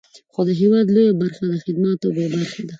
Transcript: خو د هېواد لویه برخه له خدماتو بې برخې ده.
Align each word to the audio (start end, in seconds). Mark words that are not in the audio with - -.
خو 0.33 0.41
د 0.47 0.49
هېواد 0.61 0.85
لویه 0.95 1.13
برخه 1.21 1.41
له 1.51 1.57
خدماتو 1.63 2.07
بې 2.15 2.25
برخې 2.33 2.61
ده. 2.65 2.69